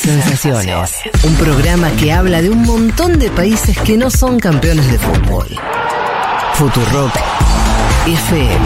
[0.00, 0.94] Sensaciones.
[1.24, 5.46] Un programa que habla de un montón de países que no son campeones de fútbol.
[6.54, 7.12] Futurock
[8.06, 8.64] FM.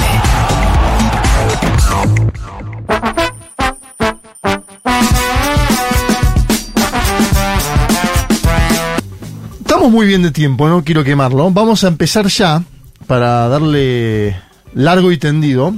[9.59, 11.51] Estamos muy bien de tiempo, no quiero quemarlo.
[11.51, 12.63] Vamos a empezar ya
[13.09, 14.41] para darle
[14.73, 15.75] largo y tendido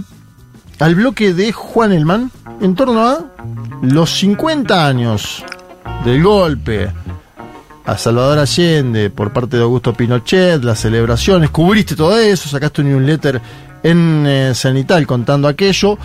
[0.79, 2.31] al bloque de Juan Elman
[2.61, 3.25] en torno a
[3.83, 5.45] los 50 años
[6.05, 6.91] del golpe
[7.85, 12.91] a Salvador Allende por parte de Augusto Pinochet, las celebraciones, cubriste todo eso, sacaste un
[12.91, 13.41] newsletter
[13.83, 15.97] en eh, Cenital contando aquello.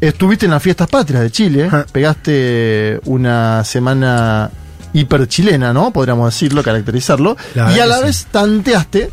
[0.00, 1.86] Estuviste en las fiestas patrias de Chile, Ajá.
[1.90, 4.50] pegaste una semana
[4.92, 5.92] hiper chilena, ¿no?
[5.92, 7.36] Podríamos decirlo, caracterizarlo.
[7.54, 9.10] Y a la vez tanteaste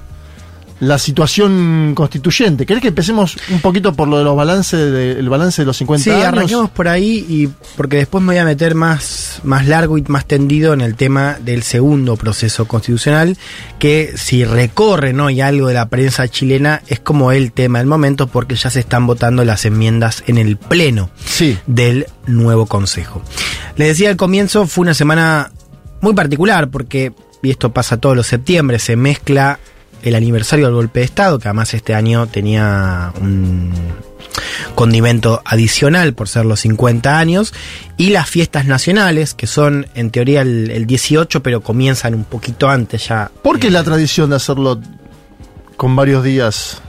[0.81, 2.65] la situación constituyente.
[2.65, 5.77] ¿Querés que empecemos un poquito por lo de los balances de- el balance de los
[5.77, 6.25] 50 Sí, años?
[6.25, 10.25] arranquemos por ahí y porque después me voy a meter más, más largo y más
[10.25, 13.37] tendido en el tema del segundo proceso constitucional,
[13.77, 15.29] que si recorre ¿no?
[15.29, 18.79] y algo de la prensa chilena es como el tema del momento porque ya se
[18.79, 21.57] están votando las enmiendas en el pleno Sí.
[21.67, 23.21] del nuevo consejo.
[23.77, 25.51] Les decía al comienzo, fue una semana
[26.01, 29.59] muy particular porque, y esto pasa todos los septiembre, se mezcla
[30.03, 33.71] el aniversario del golpe de Estado, que además este año tenía un
[34.75, 37.53] condimento adicional por ser los 50 años,
[37.97, 42.69] y las fiestas nacionales, que son en teoría el, el 18, pero comienzan un poquito
[42.69, 43.31] antes ya.
[43.43, 44.79] ¿Por qué Eh, la tradición de hacerlo
[45.77, 46.81] con varios días?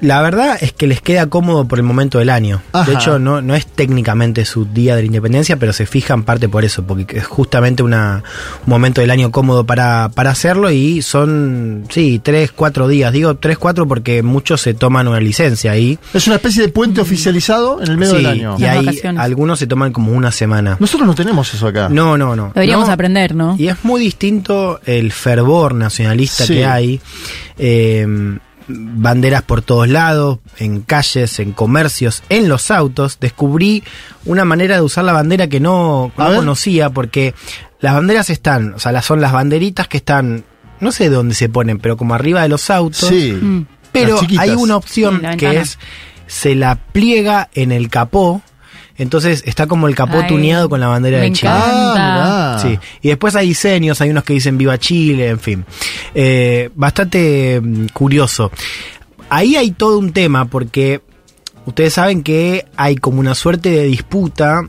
[0.00, 2.60] La verdad es que les queda cómodo por el momento del año.
[2.72, 2.90] Ajá.
[2.90, 6.24] De hecho, no, no es técnicamente su día de la independencia, pero se fija en
[6.24, 8.22] parte por eso, porque es justamente una,
[8.66, 13.12] un momento del año cómodo para, para hacerlo y son, sí, tres, cuatro días.
[13.12, 15.98] Digo tres, cuatro porque muchos se toman una licencia ahí.
[16.12, 18.56] Es una especie de puente oficializado en el medio Sí, del año.
[18.58, 19.20] Y vacaciones.
[19.22, 20.76] algunos se toman como una semana.
[20.80, 21.88] Nosotros no tenemos eso acá.
[21.88, 22.52] No, no, no.
[22.54, 23.56] Deberíamos No, aprender, ¿no?
[23.58, 26.54] Y es muy distinto el fervor nacionalista Sí.
[26.54, 27.00] que hay.
[27.58, 28.06] Eh,
[28.68, 33.18] banderas por todos lados, en calles, en comercios, en los autos.
[33.20, 33.82] Descubrí
[34.24, 37.34] una manera de usar la bandera que no, no conocía porque
[37.80, 40.44] las banderas están, o sea, las- son las banderitas que están,
[40.80, 43.08] no sé de dónde se ponen, pero como arriba de los autos.
[43.08, 43.32] Sí.
[43.32, 43.66] Mm.
[43.92, 45.78] Pero hay una opción Sí, que es,
[46.26, 48.42] se la pliega en el capó.
[48.96, 51.50] Entonces está como el capó Ay, tuneado con la bandera me de Chile.
[51.52, 52.58] Ah.
[52.60, 55.64] Sí, y después hay diseños, hay unos que dicen Viva Chile, en fin.
[56.14, 58.50] Eh, bastante mm, curioso.
[59.28, 61.00] Ahí hay todo un tema porque
[61.66, 64.62] ustedes saben que hay como una suerte de disputa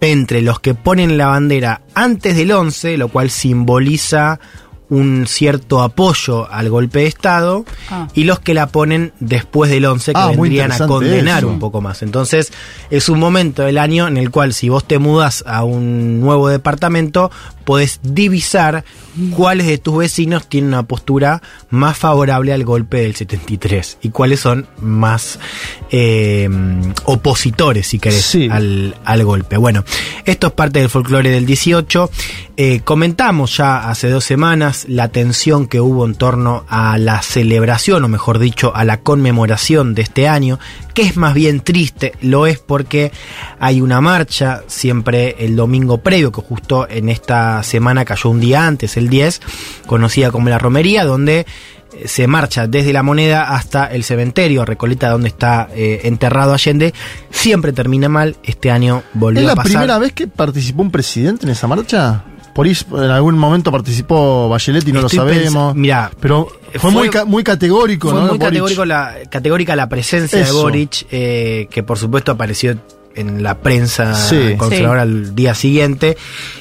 [0.00, 4.40] entre los que ponen la bandera antes del 11, lo cual simboliza
[4.90, 8.08] un cierto apoyo al golpe de Estado, Ah.
[8.14, 11.48] y los que la ponen después del 11, que Ah, vendrían a condenar eso.
[11.48, 12.02] un poco más.
[12.02, 12.52] Entonces,
[12.90, 16.48] es un momento del año en el cual si vos te mudas a un nuevo
[16.48, 17.30] departamento,
[17.68, 18.82] podés divisar
[19.36, 24.40] cuáles de tus vecinos tienen una postura más favorable al golpe del 73 y cuáles
[24.40, 25.38] son más
[25.90, 26.48] eh,
[27.04, 28.48] opositores, si querés, Sí.
[28.50, 29.58] al, al golpe.
[29.58, 29.84] Bueno,
[30.24, 32.10] esto es parte del folclore del 18.
[32.56, 38.02] Eh, comentamos ya hace dos semanas la tensión que hubo en torno a la celebración,
[38.02, 40.58] o mejor dicho, a la conmemoración de este año,
[40.98, 43.12] que es más bien triste, lo es porque
[43.60, 48.66] hay una marcha siempre el domingo previo, que justo en esta semana cayó un día
[48.66, 49.40] antes, el 10,
[49.86, 51.46] conocida como la romería, donde
[51.92, 56.92] eh, se marcha desde la moneda hasta el cementerio, Recoleta, donde está eh, enterrado Allende,
[57.30, 59.70] siempre termina mal, este año volvió ¿Es la a pasar.
[59.70, 62.24] primera vez que participó un presidente en esa marcha?
[62.58, 65.74] Por ahí en algún momento participó Bachelet y no Estoy lo sabemos.
[65.76, 68.26] mirá, pero fue, fue- muy, ca- muy categórico, Fue ¿no?
[68.26, 70.56] muy categórico la, categórica la presencia Eso.
[70.56, 72.76] de Boric, eh, que por supuesto apareció
[73.14, 74.54] en la prensa Sí.
[74.56, 76.16] conservadora al día siguiente.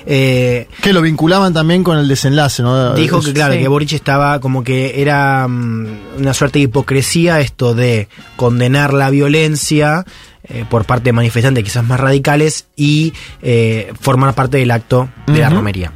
[0.05, 2.93] Eh, Que lo vinculaban también con el desenlace, ¿no?
[2.93, 3.59] Dijo que claro, Sí.
[3.59, 5.87] que Boric estaba como que era mm,
[6.19, 10.05] una suerte de hipocresía esto de condenar la violencia
[10.49, 15.39] eh, por parte de manifestantes quizás más radicales y eh, formar parte del acto de
[15.39, 15.91] la romería.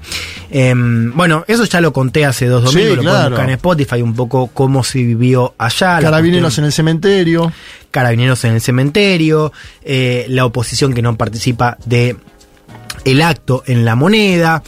[0.49, 3.29] Em, bueno, eso ya lo conté hace dos Sí, domingos, lo pueden claro.
[3.31, 5.99] buscar en Spotify un poco cómo se vivió allá.
[5.99, 7.51] Carabineros en el cementerio.
[7.91, 9.51] carabineros en el cementerio,
[9.83, 12.15] eh, la oposición que no participa de
[13.05, 14.61] el acto en la moneda.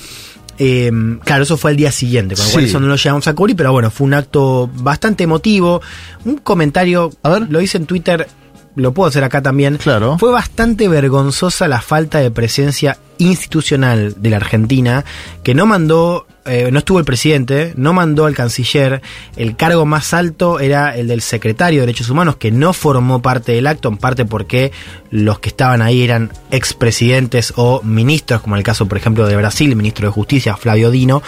[0.59, 0.91] Eh,
[1.25, 2.69] claro, eso fue el día siguiente, con lo cual Sí.
[2.69, 5.81] eso no lo llevamos a cubrir, pero bueno, fue un acto bastante emotivo.
[6.25, 7.47] Un comentario, A ver.
[7.49, 8.27] lo hice en Twitter,
[8.75, 9.77] lo puedo hacer acá también.
[9.77, 10.17] Claro.
[10.17, 15.05] Fue bastante vergonzosa la falta de presencia institucional de la Argentina,
[15.43, 19.01] que no mandó eh, no estuvo el presidente, no mandó al canciller,
[19.35, 23.53] el cargo más alto era el del secretario de Derechos Humanos, que no formó parte
[23.53, 24.71] del acto, en parte porque
[25.09, 29.35] los que estaban ahí eran expresidentes o ministros, como en el caso, por ejemplo, de
[29.37, 31.23] Brasil, el ministro de Justicia, Flavio Dino.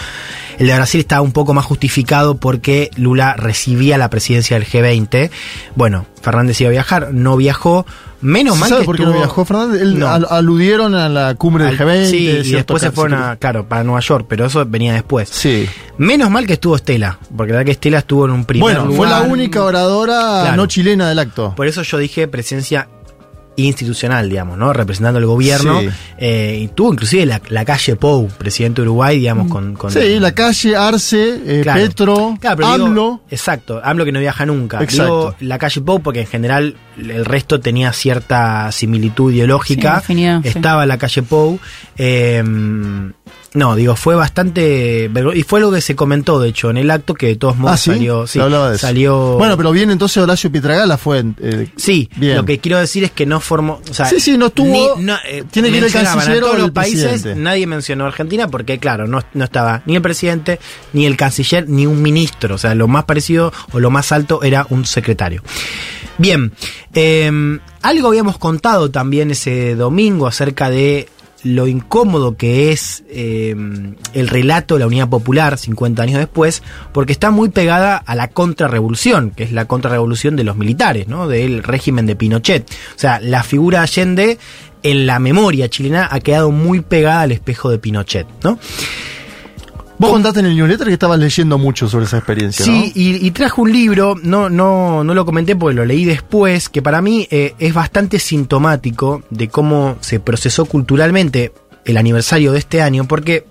[0.58, 5.30] El de Brasil estaba un poco más justificado porque Lula recibía la presidencia del G20.
[5.76, 7.86] Bueno, Fernández iba a viajar, no viajó.
[8.25, 9.81] Menos mal ¿Sabe que por qué no viajó Fernández?
[9.83, 10.07] Él- No.
[10.10, 12.06] al- aludieron a la cumbre del Al- G20.
[12.10, 15.30] Sí, y después se fueron a, claro, para Nueva York, pero eso venía después.
[15.30, 15.68] Sí.
[16.00, 18.92] Menos mal que estuvo Estela, porque la verdad que Estela estuvo en un primer Bueno,
[18.94, 20.56] fue la única oradora Claro.
[20.57, 21.54] no chilena del acto.
[21.56, 22.88] Por eso yo dije presencia
[23.57, 24.74] institucional, digamos, ¿no?
[24.74, 25.80] Representando el gobierno.
[25.81, 25.88] Sí.
[26.18, 29.75] Eh, y tuvo inclusive la, la calle Pou, presidente de Uruguay, digamos, con...
[29.75, 31.80] con Sí, la calle, Arce, eh, Claro.
[31.81, 33.22] Petro, Claro, pero digo- AMLO.
[33.30, 34.81] exacto, AMLO que no viaja nunca.
[34.84, 35.04] Exacto.
[35.31, 40.02] Digo la calle Pou porque en general el resto tenía cierta similitud ideológica.
[40.06, 40.25] Sí.
[40.44, 41.60] Estaba la calle Pou.
[41.98, 42.44] eh,
[43.56, 45.10] no, digo, fue bastante...
[45.34, 47.74] Y fue lo que se comentó, de hecho, en el acto, que de todos modos
[47.74, 48.69] Ah, sí, salió...
[48.69, 51.24] de salió Bueno, pero bien, entonces Horacio Pietragala fue.
[51.42, 52.36] eh, Sí, Bien.
[52.36, 53.81] lo que quiero decir es que no formó.
[53.90, 57.07] O sea, Sí, sí, no estuvo- eh, tiene que ir el canciller todos los países,
[57.10, 57.42] presidente.
[57.42, 60.60] nadie mencionó a Argentina porque, claro, no, no estaba ni el presidente,
[60.94, 62.56] ni el canciller, ni un ministro.
[62.56, 65.42] O sea, lo más parecido o lo más alto era un secretario.
[66.18, 66.54] Bien,
[66.94, 71.10] eh, algo habíamos contado también ese domingo acerca de
[71.45, 73.56] lo incómodo que es eh,
[74.13, 78.30] el relato de la Unidad Popular 50 años después, porque está muy pegada a la
[78.30, 81.27] contrarrevolución, que es la contrarrevolución de los militares, ¿no?
[81.27, 82.68] del régimen de Pinochet.
[82.95, 84.38] O sea, la figura de Allende
[84.81, 88.57] en la memoria chilena ha quedado muy pegada al espejo de Pinochet, ¿no?
[89.97, 93.31] Vos contaste en el newsletter que estabas leyendo mucho sobre esa experiencia, Sí, y, y
[93.31, 97.27] trajo un libro, no, no, no lo comenté porque lo leí después, que para mí
[97.31, 101.53] eh, es bastante sintomático de cómo se procesó culturalmente
[101.86, 103.45] el aniversario de este año, porque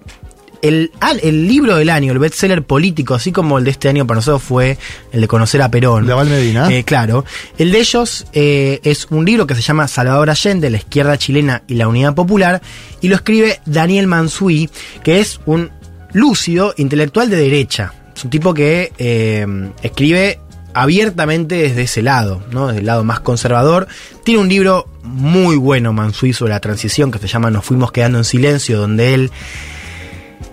[0.65, 0.93] el,
[1.23, 4.43] el libro del año, el bestseller político, así como el de este año para nosotros
[4.43, 4.79] fue
[5.13, 6.07] el de conocer a Perón.
[6.07, 6.71] De Aval Medina.
[6.71, 7.25] Eh, claro.
[7.59, 11.63] El de ellos eh, es un libro que se llama Salvador Allende, la izquierda chilena
[11.69, 12.63] y la unidad popular,
[13.03, 14.71] y lo escribe Daniel Mansui,
[15.03, 15.71] que es un
[16.15, 17.93] lúcido intelectual de derecha.
[18.17, 19.47] Es un tipo que eh,
[19.83, 20.39] escribe
[20.73, 22.69] abiertamente desde ese lado, ¿no?
[22.69, 23.87] Desde el lado más conservador.
[24.25, 28.19] Tiene un libro muy bueno, Mansui, sobre la transición, que se llama Nos fuimos quedando
[28.19, 29.31] en silencio, donde él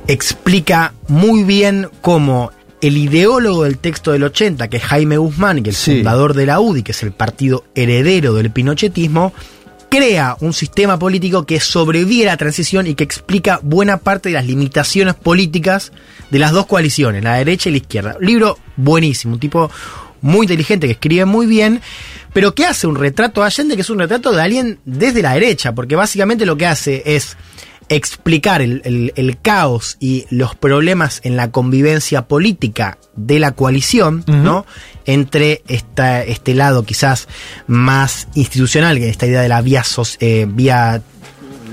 [0.07, 5.69] explica muy bien cómo el ideólogo del texto del 80, que es Jaime Guzmán, que
[5.69, 5.97] es el Sí.
[5.99, 9.33] fundador de la UDI, que es el partido heredero del pinochetismo,
[9.91, 14.35] crea un sistema político que sobrevive a la transición y que explica buena parte de
[14.35, 15.91] las limitaciones políticas
[16.29, 18.15] de las dos coaliciones, la derecha y la izquierda.
[18.21, 19.69] Libro buenísimo, un tipo
[20.21, 21.81] muy inteligente que escribe muy bien,
[22.31, 25.33] pero que hace un retrato de Allende que es un retrato de alguien desde la
[25.33, 27.35] derecha, porque básicamente lo que hace es
[27.95, 34.23] explicar el, el- el caos y los problemas en la convivencia política de la coalición.
[34.27, 34.65] ¿no?
[35.05, 37.27] Entre esta, este lado quizás
[37.67, 39.83] más institucional, que esta idea de la vía,
[40.19, 41.01] eh, vía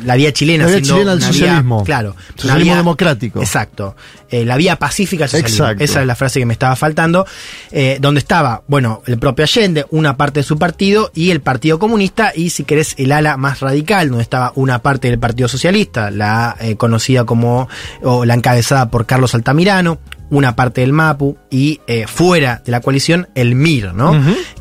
[0.05, 1.79] la vía chilena, La vía chilena al socialismo.
[1.79, 3.41] vía- claro, Socialismo vía- democrático.
[3.41, 3.97] Exacto.
[4.31, 5.65] Eh, la vía pacífica al socialismo.
[5.65, 5.85] Exacto.
[5.85, 7.27] Esa es la frase que me estaba faltando.
[7.71, 11.79] Eh, donde estaba, bueno, el propio Allende, una parte de su partido y el Partido
[11.79, 16.11] Comunista y, si querés, el ala más radical, donde estaba una parte del Partido Socialista,
[16.11, 17.69] la eh, conocida como,
[18.03, 19.99] o la encabezada por Carlos Altamirano,
[20.31, 24.13] una parte del MAPU y eh, fuera de la coalición, el MIR, ¿no?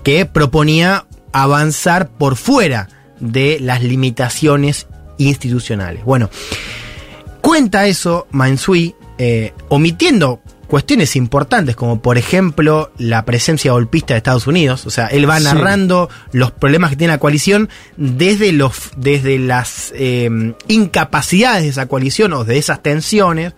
[0.04, 2.88] Que proponía avanzar por fuera
[3.20, 4.88] de las limitaciones
[5.18, 6.04] institucionales.
[6.06, 6.30] Bueno,
[7.42, 14.48] Cuenta eso Mansui, eh, omitiendo cuestiones importantes como por ejemplo la presencia golpista de Estados
[14.48, 15.46] Unidos, o sea, él va Sí.
[15.46, 20.30] narrando los problemas que tiene la coalición desde los desde las eh,
[20.68, 23.54] incapacidades de esa coalición o de esas tensiones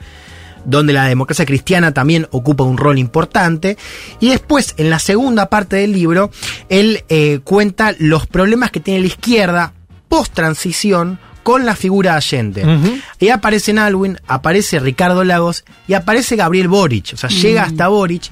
[0.66, 3.78] donde la democracia cristiana también ocupa un rol importante.
[4.20, 6.30] Y después, en la segunda parte del libro,
[6.68, 9.74] él eh, cuenta los problemas que tiene la izquierda
[10.10, 11.18] post-transición
[11.50, 12.64] con la figura de Allende.
[12.64, 13.00] Ujú.
[13.20, 17.14] Y aparece Alwin, aparece Ricardo Lagos y aparece Gabriel Boric.
[17.16, 18.30] O sea, llega hasta Boric.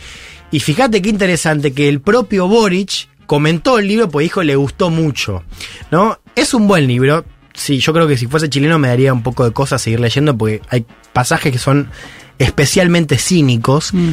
[0.52, 4.92] Y fíjate qué interesante que el propio Boric comentó el libro, pues dijo le gustó
[4.92, 5.44] mucho.
[5.90, 6.20] ¿No?
[6.36, 7.26] Es un buen libro.
[7.56, 10.38] Sí, yo creo que si fuese chileno me daría un poco de cosas seguir leyendo
[10.38, 11.90] porque hay pasajes que son
[12.38, 13.96] especialmente cínicos.
[13.96, 14.12] Mm.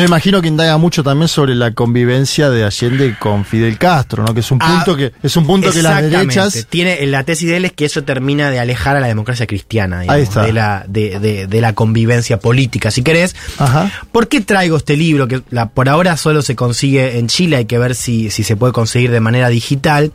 [0.00, 4.32] Me imagino que indaga mucho también sobre la convivencia de Allende con Fidel Castro, ¿no?
[4.34, 7.48] Que es un Ah, punto que es un punto que las derechas Tiene, la tesis
[7.48, 10.42] de él es que eso termina de alejar a la democracia cristiana, digamos, Ahí está.
[10.42, 13.36] De, la, de, de- de la convivencia política, si querés.
[13.58, 13.90] Ajá.
[14.10, 15.28] ¿Por qué traigo este libro?
[15.28, 18.56] Que la- por ahora solo se consigue en Chile, hay que ver si, si se
[18.56, 20.12] puede conseguir de manera digital.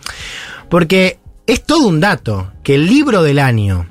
[0.69, 3.87] Porque es todo un dato, que el libro del año,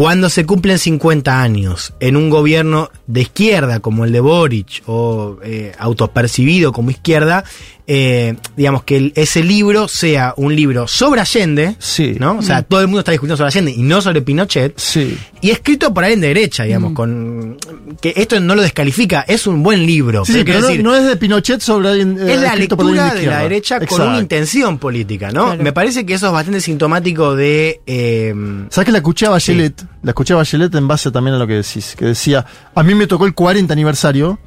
[0.00, 5.36] cuando se cumplen 50 años en un gobierno de izquierda como el de Boric o
[5.44, 7.44] eh, autopercibido como izquierda,
[7.92, 12.14] eh, digamos que el- ese libro sea un libro sobre Allende, Sí.
[12.20, 12.38] ¿no?
[12.38, 14.74] O sea, todo el mundo está discutiendo sobre Allende y no sobre Pinochet.
[14.78, 15.18] Sí.
[15.40, 17.56] Y escrito por alguien de derecha, digamos, con
[18.00, 20.24] que esto no lo descalifica, es un buen libro.
[20.24, 22.16] Sí, pero no, decir, no es de Pinochet sobre alguien.
[22.20, 25.46] eh, es la lectura de la derecha con una intención política, ¿no?
[25.46, 25.62] Claro.
[25.64, 27.80] Me parece que eso es bastante sintomático de...
[27.86, 28.32] eh,
[28.70, 29.82] ¿Sabes que la escuché a Bachelet?
[30.04, 31.96] La escuché a Bachelet en base también a lo que decís.
[31.98, 34.38] Que decía, a mí me tocó el 40 aniversario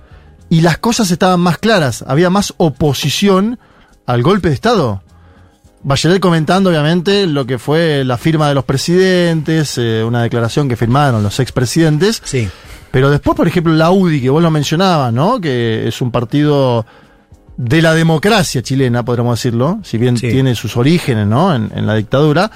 [0.54, 2.04] y las cosas estaban más claras.
[2.08, 3.58] Había más oposición
[4.06, 5.02] al golpe de Estado.
[5.82, 10.76] Bachelet comentando, obviamente, lo que fue la firma de los presidentes, eh, una declaración que
[10.76, 12.22] firmaron los expresidentes.
[12.24, 12.48] sí.
[12.92, 15.42] Pero después, por ejemplo, la UDI, que vos lo mencionabas, ¿no?
[15.42, 16.86] Que es un partido
[17.58, 20.30] de la democracia chilena, podríamos decirlo, si bien Sí.
[20.30, 21.56] tiene sus orígenes, ¿no?
[21.56, 22.52] En, en la dictadura,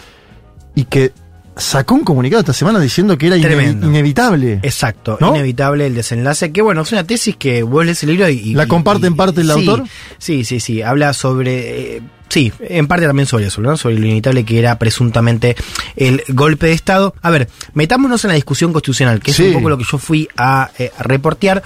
[0.75, 1.11] y que
[1.57, 4.59] sacó un comunicado esta semana diciendo que era inevitable.
[4.63, 5.35] Exacto, ¿No?
[5.35, 8.37] inevitable el desenlace, que bueno, es una tesis que vos lees el libro y...
[8.39, 9.83] y- ¿La comparte y- en parte el sí, autor?
[10.17, 11.97] Sí, sí, sí, habla sobre...
[11.97, 13.75] eh, sí, en parte también sobre eso, ¿no?
[13.77, 15.55] Sobre lo inevitable que era presuntamente
[15.95, 17.13] el golpe de Estado.
[17.21, 20.27] A ver, metámonos en la discusión constitucional, que es un poco lo que yo fui
[20.37, 21.63] a eh, reportear.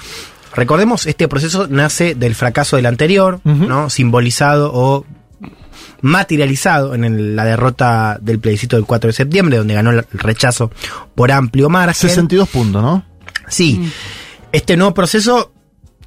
[0.53, 3.39] Recordemos, este proceso nace del fracaso del anterior.
[3.43, 3.89] ¿no?
[3.89, 5.05] Simbolizado o
[6.01, 10.71] materializado en el- la derrota del plebiscito del 4 de septiembre, donde ganó el rechazo
[11.15, 12.09] por amplio margen.
[12.09, 13.05] 62 puntos, ¿no?
[13.47, 13.91] Sí,
[14.51, 15.53] este nuevo proceso,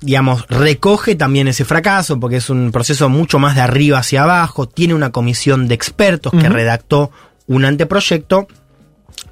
[0.00, 4.68] digamos, recoge también ese fracaso, porque es un proceso mucho más de arriba hacia abajo,
[4.68, 7.10] tiene una comisión de expertos que redactó
[7.46, 8.48] un anteproyecto.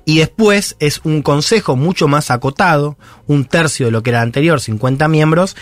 [0.05, 4.61] Y después es un consejo mucho más acotado, un tercio de lo que era anterior,
[4.61, 5.57] 50 miembros,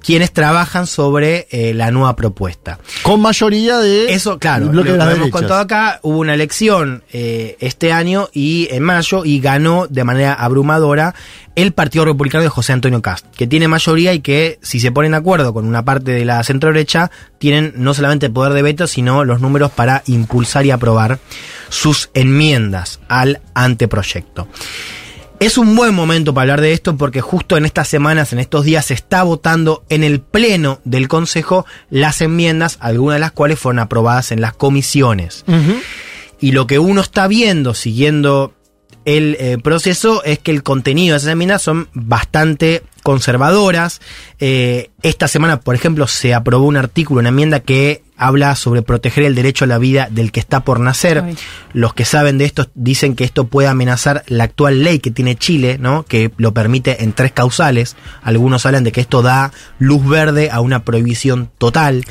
[0.00, 2.78] quienes trabajan sobre eh, la nueva propuesta.
[3.02, 4.12] Con mayoría de.
[4.12, 7.92] Eso, claro, bloque lo, de las lo hemos contado acá, hubo una elección eh, este
[7.92, 11.14] año y en mayo y ganó de manera abrumadora
[11.54, 15.12] el Partido Republicano de José Antonio Cast, que tiene mayoría y que si se ponen
[15.12, 18.62] de acuerdo con una parte de la centro derecha, tienen no solamente el poder de
[18.62, 21.18] veto, sino los números para impulsar y aprobar
[21.68, 23.40] sus enmiendas al
[23.82, 24.48] anteproyecto.
[25.40, 28.64] Es un buen momento para hablar de esto porque justo en estas semanas, en estos
[28.64, 33.58] días, se está votando en el Pleno del Consejo las enmiendas, algunas de las cuales
[33.58, 35.44] fueron aprobadas en las comisiones.
[36.40, 38.54] Y lo que uno está viendo, siguiendo
[39.04, 44.00] el eh, proceso, es que el contenido de esas enmiendas son bastante conservadoras.
[44.38, 49.24] Eh, esta semana, por ejemplo, se aprobó un artículo, una enmienda que habla sobre proteger
[49.24, 51.22] el derecho a la vida del que está por nacer.
[51.24, 51.36] Ay.
[51.72, 55.36] Los que saben de esto dicen que esto puede amenazar la actual ley que tiene
[55.36, 56.04] Chile, ¿no?
[56.04, 57.96] Que lo permite en tres causales.
[58.22, 62.04] Algunos hablan de que esto da luz verde a una prohibición total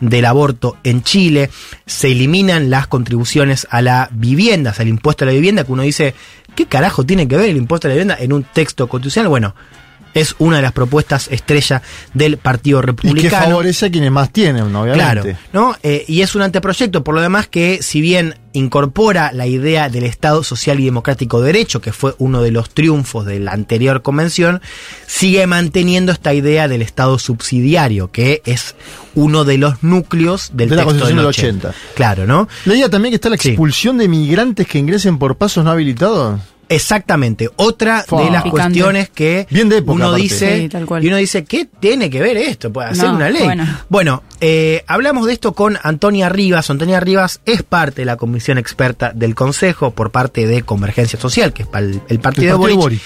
[0.00, 1.50] del aborto en Chile.
[1.86, 5.72] Se eliminan las contribuciones a la vivienda, o sea, el impuesto a la vivienda, que
[5.72, 6.14] uno dice,
[6.54, 9.28] ¿qué carajo tiene que ver el impuesto a la vivienda en un texto constitucional?
[9.28, 9.54] Bueno,
[10.14, 11.82] es una de las propuestas estrella
[12.14, 13.44] del Partido Y que Republicano.
[13.46, 14.84] favorece a quienes más tienen, ¿no?
[14.84, 15.36] Claro, obviamente.
[15.52, 15.76] ¿no?
[15.82, 20.04] Eh, y es un anteproyecto, por lo demás, que si bien incorpora la idea del
[20.04, 24.02] Estado Social y Democrático de Derecho, que fue uno de los triunfos de la anterior
[24.02, 24.60] convención,
[25.06, 28.74] sigue manteniendo esta idea del Estado subsidiario, que es
[29.14, 31.68] uno de los núcleos del De la texto Constitución del del 80.
[31.68, 31.94] 80.
[31.94, 32.48] Claro, ¿no?
[32.64, 33.50] Leía también que está la Sí.
[33.50, 36.40] expulsión de migrantes que ingresen por pasos no habilitados.
[36.68, 37.48] Exactamente.
[37.56, 38.24] Otra Fua.
[38.24, 38.50] de las Picante.
[38.50, 40.22] cuestiones que Bien de época, uno aparte.
[40.22, 41.02] dice Sí, tal cual.
[41.04, 42.72] y uno dice ¿qué tiene que ver esto?
[42.72, 43.42] Puede hacer No, una ley.
[43.44, 43.66] bueno.
[43.88, 46.68] Bueno, eh, hablamos de esto con Antonia Rivas.
[46.70, 51.52] Antonia Rivas es parte de la comisión experta del Consejo por parte de Convergencia Social,
[51.52, 52.78] que es para el, el partido, El partido de Boric.
[52.78, 53.02] Boric.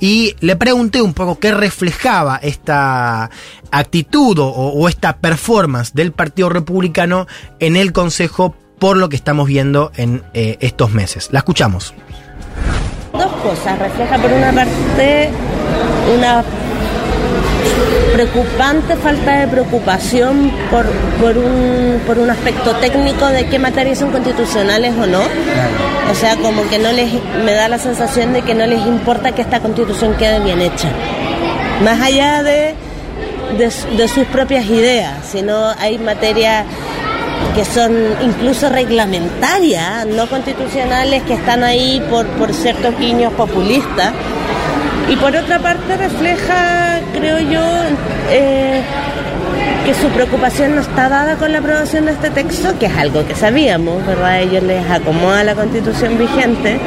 [0.00, 3.30] Y le pregunté un poco qué reflejaba esta
[3.70, 7.26] actitud o, o esta performance del Partido Republicano
[7.60, 11.28] en el Consejo por lo que estamos viendo en eh, estos meses.
[11.30, 11.94] La escuchamos.
[13.44, 13.78] Cosas.
[13.78, 15.30] Refleja por una parte
[16.16, 16.42] una
[18.14, 20.86] preocupante falta de preocupación por,
[21.20, 25.20] por, un, por un aspecto técnico de qué materias son constitucionales o no.
[26.10, 27.12] O sea, como que no les,
[27.44, 30.88] me da la sensación de que no les importa que esta constitución quede bien hecha.
[31.82, 32.74] Más allá de,
[33.58, 36.64] de, de sus propias ideas, sino hay materias
[37.54, 44.12] que son incluso reglamentarias, no constitucionales, que están ahí por, por ciertos guiños populistas.
[45.08, 47.62] Y por otra parte refleja, creo yo,
[48.30, 48.82] eh,
[49.84, 53.26] que su preocupación no está dada con la aprobación de este texto, que es algo
[53.26, 54.40] que sabíamos, ¿verdad?
[54.40, 56.80] Ellos les acomoda la constitución vigente,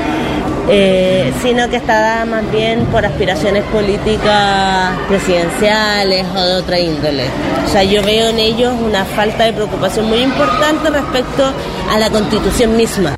[0.69, 7.25] eh, sino que está dada más bien por aspiraciones políticas presidenciales o de otra índole.
[7.65, 11.53] O sea, yo veo en ellos una falta de preocupación muy importante respecto
[11.89, 13.15] a la constitución misma.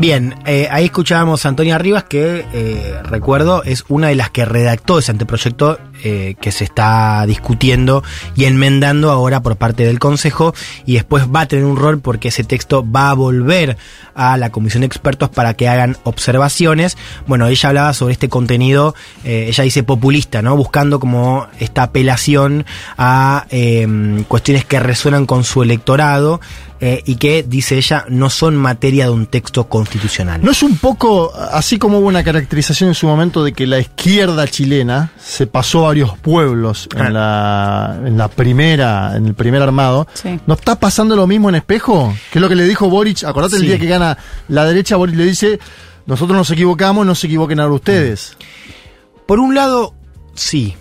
[0.00, 4.46] Bien, eh, ahí escuchábamos a Antonia Rivas, que eh, recuerdo es una de las que
[4.46, 8.02] redactó ese anteproyecto eh, que se está discutiendo
[8.34, 10.54] y enmendando ahora por parte del Consejo
[10.86, 13.76] y después va a tener un rol porque ese texto va a volver
[14.14, 16.96] a la Comisión de Expertos para que hagan observaciones.
[17.26, 20.56] Bueno, ella hablaba sobre este contenido, eh, ella dice populista, ¿no?
[20.56, 22.64] Buscando como esta apelación
[22.96, 26.40] a eh, cuestiones que resuenan con su electorado
[26.82, 30.40] eh, y que, dice ella, no son materia de un texto constitucional.
[30.42, 33.78] ¿No es un poco, así como hubo una caracterización en su momento de que la
[33.80, 37.06] izquierda chilena se pasó a varios pueblos Ah.
[37.06, 40.06] en la, en la primera, en el primer armado?
[40.14, 40.40] Sí.
[40.46, 42.14] ¿No está pasando lo mismo en espejo?
[42.32, 44.16] Que es lo que le dijo Boric, acordate el día que gana
[44.48, 45.58] la derecha, Boric le dice,
[46.06, 48.36] nosotros nos equivocamos, no se equivoquen ahora ustedes.
[49.26, 49.94] Por un lado,
[50.34, 50.74] sí.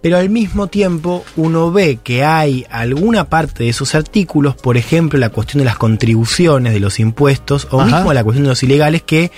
[0.00, 5.18] Pero al mismo tiempo uno ve que hay alguna parte de esos artículos, por ejemplo
[5.18, 7.96] la cuestión de las contribuciones, de los impuestos, o Ajá.
[7.96, 9.32] mismo la cuestión de los ilegales, que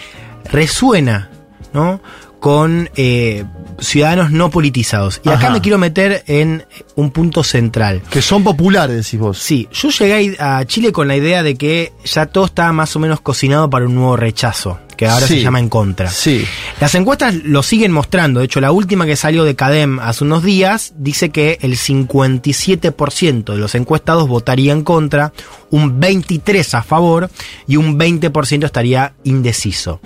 [0.45, 1.31] resuena,
[1.73, 2.00] ¿no?
[2.40, 3.45] con eh,
[3.79, 5.21] ciudadanos no politizados.
[5.25, 6.64] Y acá me quiero meter en
[6.97, 8.02] un punto central.
[8.11, 9.38] Que son populares, decís vos.
[9.38, 12.99] Sí, yo llegué a Chile con la idea de que ya todo estaba más o
[12.99, 15.37] menos cocinado para un nuevo rechazo, que ahora Sí.
[15.37, 16.11] se llama en contra.
[16.11, 16.45] Sí.
[16.78, 18.40] Las encuestas lo siguen mostrando.
[18.40, 23.54] De hecho, la última que salió de CADEM hace unos días dice que el 57%
[23.54, 25.33] de los encuestados votaría en contra,
[25.71, 27.30] un 23% a favor
[27.66, 30.02] y un 20% estaría indeciso.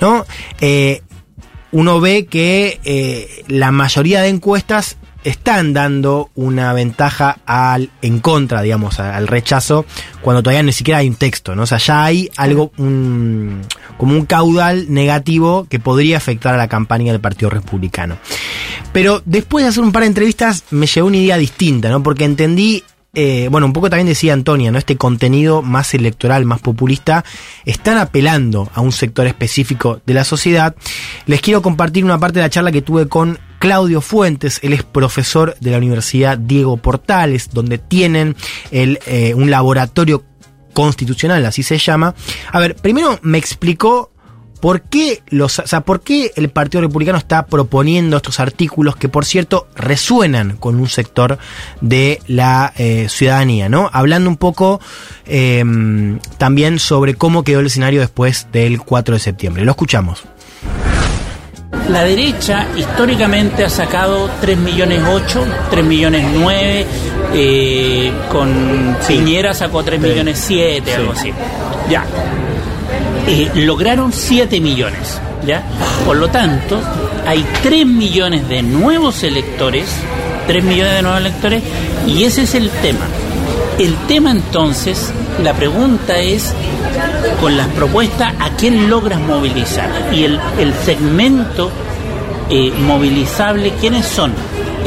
[0.00, 0.24] ¿No?
[0.62, 1.02] Eh,
[1.70, 4.96] uno ve que eh, la mayoría de encuestas
[5.28, 9.84] están dando una ventaja al en contra, digamos, al rechazo,
[10.22, 11.62] cuando todavía ni siquiera hay un texto, ¿no?
[11.62, 13.62] O sea, ya hay algo, un-
[13.96, 18.16] como un caudal negativo que podría afectar a la campaña del Partido Republicano.
[18.92, 22.02] Pero después de hacer un par de entrevistas me llegó una idea distinta, ¿no?
[22.02, 22.82] Porque entendí,
[23.14, 24.78] eh, bueno, un poco también decía Antonia, ¿no?
[24.78, 27.24] Este contenido más electoral, más populista,
[27.64, 30.76] están apelando a un sector específico de la sociedad.
[31.26, 34.84] Les quiero compartir una parte de la charla que tuve con Claudio Fuentes, él es
[34.84, 38.36] profesor de la Universidad Diego Portales, donde tienen
[38.70, 40.24] el, eh, un laboratorio
[40.72, 42.14] constitucional, así se llama.
[42.52, 44.12] A ver, primero me explicó
[44.60, 49.08] ¿Por qué, los, o sea, ¿Por qué el Partido Republicano está proponiendo estos artículos que,
[49.08, 51.38] por cierto, resuenan con un sector
[51.80, 53.68] de la eh, ciudadanía?
[53.68, 53.88] ¿no?
[53.92, 54.80] Hablando un poco
[55.26, 55.64] eh,
[56.38, 59.64] también sobre cómo quedó el escenario después del 4 de septiembre.
[59.64, 60.24] Lo escuchamos.
[61.88, 66.86] La derecha históricamente ha sacado 3 millones 8, 3 millones 9,
[67.34, 71.32] eh, con Piñera sacó 3 millones 7, algo así.
[71.88, 72.04] Ya.
[73.54, 75.62] Lograron 7 millones, ¿ya?
[76.06, 76.80] Por lo tanto,
[77.26, 79.88] hay 3 millones de nuevos electores,
[80.46, 81.62] 3 millones de nuevos electores,
[82.06, 83.06] y ese es el tema.
[83.78, 85.12] El tema entonces,
[85.42, 86.54] la pregunta es,
[87.40, 89.90] con las propuestas, ¿a quién logras movilizar?
[90.12, 91.70] Y el, el segmento
[92.50, 94.32] eh, movilizable, ¿quiénes son?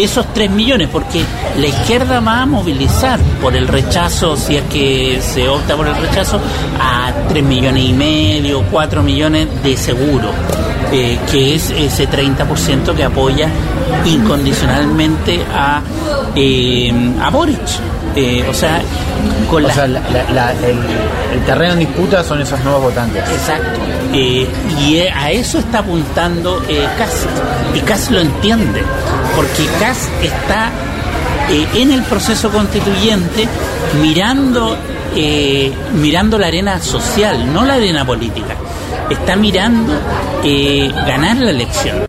[0.03, 1.21] Esos 3 millones, porque
[1.59, 5.95] la izquierda va a movilizar por el rechazo, si es que se opta por el
[5.95, 6.39] rechazo,
[6.79, 10.31] a 3 millones y medio, 4 millones de seguro,
[10.91, 13.47] eh, que es ese 30% que apoya
[14.05, 15.81] incondicionalmente a,
[16.35, 17.59] eh, a Boric.
[18.15, 18.81] Eh, o sea,
[19.49, 20.77] con O las sea, la- la- la- el,
[21.33, 23.23] el terreno en disputa son esos nuevos votantes.
[23.29, 23.79] Exacto.
[24.13, 24.47] Eh,
[24.79, 27.25] y eh, a eso está apuntando eh, Kass.
[27.75, 28.83] Y Kass lo entiende.
[29.35, 30.69] Porque Kass está
[31.49, 33.47] eh, en el proceso constituyente
[34.01, 34.77] mirando,
[35.15, 35.71] eh,
[36.01, 38.55] mirando la arena social, no la arena política.
[39.09, 39.93] Está mirando
[40.43, 42.07] eh, ganar la elección.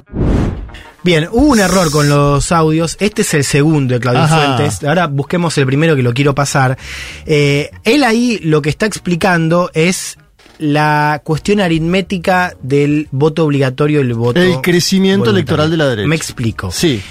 [1.04, 2.96] Bien, hubo un error con los audios.
[3.00, 4.54] Este es el segundo de Claudio Ajá.
[4.56, 4.84] Fuentes.
[4.84, 6.78] Ahora busquemos el primero que lo quiero pasar.
[7.26, 10.16] Eh, él ahí lo que está explicando es
[10.62, 14.40] la cuestión aritmética del voto obligatorio y el voto.
[14.40, 15.38] El crecimiento voluntario.
[15.38, 16.08] electoral de la derecha.
[16.08, 16.70] Me explico.
[16.70, 17.02] Sí.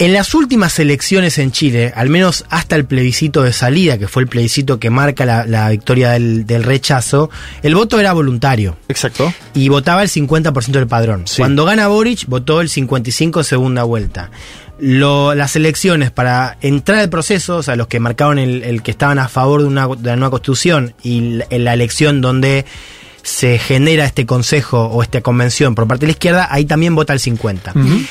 [0.00, 4.22] En las últimas elecciones en Chile, al menos hasta el plebiscito de salida, que fue
[4.22, 7.30] el plebiscito que marca la, la victoria del, del rechazo,
[7.64, 9.32] el voto era voluntario Exacto.
[9.54, 11.22] y votaba el 50% del padrón.
[11.26, 11.38] Sí.
[11.38, 14.30] Cuando gana Boric, votó el 55% segunda vuelta.
[14.78, 18.90] Lo- las elecciones para entrar al proceso, o sea, los que marcaron el, el que
[18.92, 22.64] estaban a favor de, una, de la nueva constitución y la, en la elección donde
[23.22, 27.12] se genera este consejo o esta convención por parte de la izquierda, ahí también vota
[27.12, 28.06] el 50%.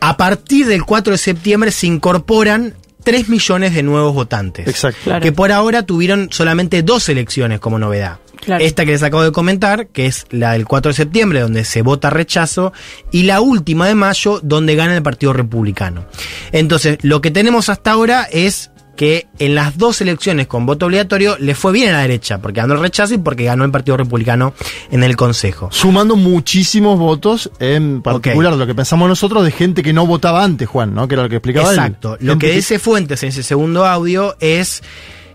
[0.00, 4.68] A partir del 4 de septiembre se incorporan 3 millones de nuevos votantes.
[4.68, 5.00] Exacto.
[5.04, 5.22] Claro.
[5.22, 8.18] Que por ahora tuvieron solamente dos elecciones como novedad.
[8.48, 8.64] Claro.
[8.64, 11.82] Esta que les acabo de comentar, que es la del 4 de septiembre, donde se
[11.82, 12.72] vota rechazo,
[13.12, 16.06] y la última de mayo, donde gana el Partido Republicano.
[16.50, 21.36] Entonces, lo que tenemos hasta ahora es que en las dos elecciones con voto obligatorio
[21.38, 23.98] le fue bien a la derecha, porque ganó el rechazo y porque ganó el Partido
[23.98, 24.54] Republicano
[24.90, 25.68] en el Consejo.
[25.70, 30.66] Sumando muchísimos votos, en particular lo que pensamos nosotros, de gente que no votaba antes,
[30.66, 31.06] Juan, ¿no?
[31.06, 31.76] Que era lo que explicaba él.
[31.76, 32.16] Exacto.
[32.20, 34.82] Lo Gente que dice Fuentes en ese segundo audio es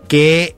[0.08, 0.56] que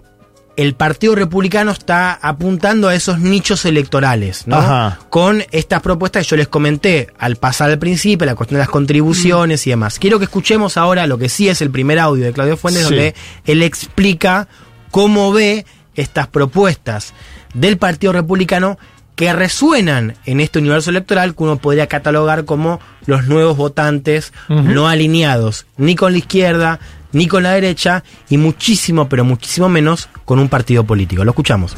[0.57, 4.57] el Partido Republicano está apuntando a esos nichos electorales, ¿no?
[4.57, 4.99] Ajá.
[5.11, 8.71] Con estas propuestas que yo les comenté al pasar al principio, la cuestión de las
[8.71, 9.99] contribuciones y demás.
[9.99, 12.88] Quiero que escuchemos ahora lo que sí es el primer audio de Claudio Fuentes, Sí.
[12.95, 13.14] donde
[13.45, 14.49] él explica
[14.90, 17.12] cómo ve estas propuestas
[17.55, 18.79] del Partido Republicano
[19.14, 24.88] que resuenan en este universo electoral que uno podría catalogar como los nuevos votantes no
[24.88, 26.81] alineados ni con la izquierda
[27.16, 31.24] ni con la derecha y muchísimo, pero muchísimo menos con un partido político.
[31.24, 31.74] Lo escuchamos.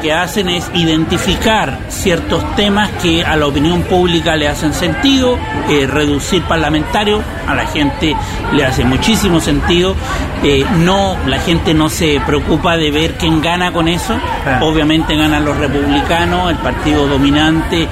[0.00, 5.38] Que hacen es identificar ciertos temas que a la opinión pública le hacen sentido,
[5.70, 8.14] eh, reducir parlamentarios, a la gente
[8.52, 9.96] le hace muchísimo sentido,
[10.44, 14.14] eh, no, la gente no se preocupa de ver quién gana con eso,
[14.60, 17.88] obviamente ganan los republicanos, el partido dominante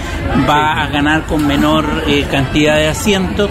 [0.48, 3.48] va a ganar con menor eh, cantidad de asientos,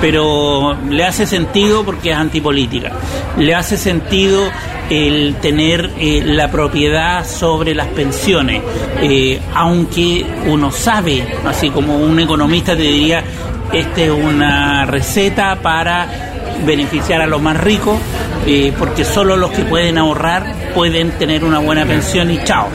[0.00, 2.92] pero le hace sentido porque es antipolítica,
[3.36, 4.50] le hace sentido
[4.90, 8.62] el tener la propiedad sobre las pensiones,
[9.02, 13.22] eh, aunque uno sabe, así como un economista te diría,
[13.72, 16.06] esta es una receta para
[16.64, 17.98] beneficiar a los más ricos,
[18.46, 20.44] eh, porque solo los que pueden ahorrar
[20.74, 22.68] pueden tener una buena pensión y chao.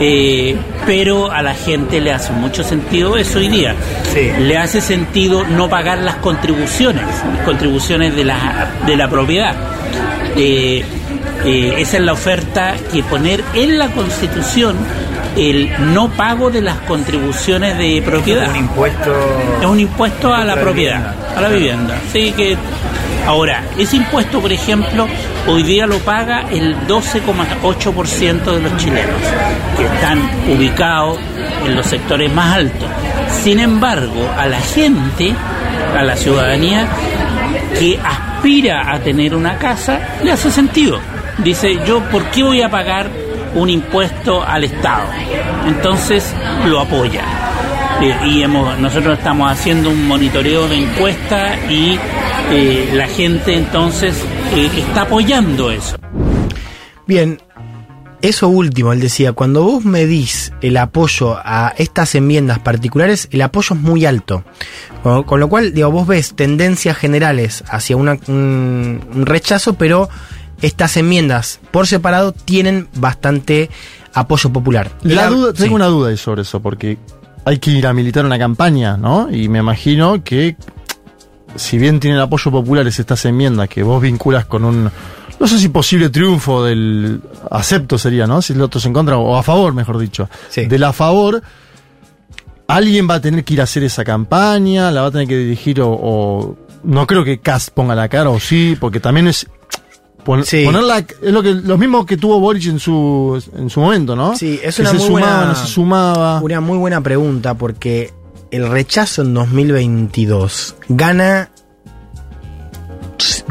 [0.00, 3.74] Eh, pero a la gente le hace mucho sentido eso hoy día.
[4.12, 4.30] Sí.
[4.40, 9.54] Le hace sentido no pagar las contribuciones, las contribuciones de la, de la propiedad.
[10.36, 10.84] Eh,
[11.44, 14.76] eh, esa es la oferta que poner en la Constitución
[15.36, 18.50] el no pago de las contribuciones de propiedad.
[18.50, 19.12] Un impuesto.
[19.60, 21.98] Es un impuesto a la propiedad, a la vivienda.
[22.12, 22.56] Sí, que
[23.26, 25.06] ahora, ese impuesto, por ejemplo,
[25.46, 29.20] hoy día lo paga el 12,8% de los chilenos,
[29.76, 31.18] que están ubicados
[31.64, 32.88] en los sectores más altos.
[33.42, 35.32] Sin embargo, a la gente,
[35.96, 36.86] a la ciudadanía
[37.78, 40.98] que aspira a tener una casa, le hace sentido.
[41.44, 43.08] Dice, yo, ¿por qué voy a pagar
[43.54, 45.06] un impuesto al Estado?
[45.66, 46.34] Entonces
[46.66, 47.24] lo apoya.
[48.24, 51.98] Y hemos, nosotros estamos haciendo un monitoreo de encuesta y
[52.50, 54.16] eh, la gente entonces
[54.54, 55.96] eh, está apoyando eso.
[57.06, 57.38] Bien,
[58.22, 63.74] eso último, él decía, cuando vos medís el apoyo a estas enmiendas particulares, el apoyo
[63.74, 64.44] es muy alto.
[65.02, 70.08] Con, con lo cual, digo, vos ves tendencias generales hacia una- un, un rechazo, pero
[70.62, 73.70] estas enmiendas por separado tienen bastante
[74.12, 74.90] apoyo popular.
[75.02, 75.74] La duda, tengo sí.
[75.74, 76.98] una duda sobre eso, porque
[77.44, 79.28] hay que ir a militar una campaña, ¿no?
[79.30, 80.56] Y me imagino que,
[81.56, 84.90] si bien tienen apoyo populares estas enmiendas que vos vinculas con un,
[85.38, 87.20] no sé si posible triunfo del
[87.50, 88.42] acepto sería, ¿no?
[88.42, 90.28] Si el otro se encuentra, o a favor, mejor dicho.
[90.50, 90.66] Sí.
[90.66, 91.42] Del a favor,
[92.68, 95.36] alguien va a tener que ir a hacer esa campaña, la va a tener que
[95.36, 99.46] dirigir o, o- no creo que Cast ponga la cara o sí, porque también es
[100.36, 100.64] pon- Sí.
[100.64, 104.36] ponerla es lo que lo mismo que tuvo Boric en su en su momento, ¿no?
[104.36, 106.40] Sí, es Que una se muy sumaba, buena- no se sumaba.
[106.40, 108.12] Una muy buena pregunta porque
[108.50, 111.50] el rechazo en 2022 gana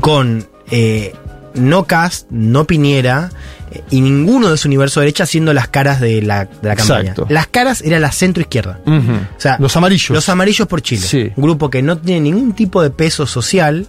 [0.01, 1.13] con eh,
[1.55, 3.29] no Cast, no Piñera
[3.71, 7.01] eh, y ninguno de su universo derecha haciendo las caras de la, de la campaña.
[7.11, 7.27] Exacto.
[7.29, 8.79] Las caras era la centro izquierda.
[8.85, 10.09] O sea, los amarillos.
[10.11, 11.01] Los amarillos por Chile.
[11.05, 11.31] Sí.
[11.35, 13.87] Un grupo que no tiene ningún tipo de peso social,